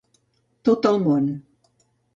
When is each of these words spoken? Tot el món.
Tot 0.69 0.89
el 0.93 0.99
món. 1.07 1.31